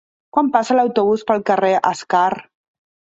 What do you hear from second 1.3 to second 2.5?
pel carrer Escar?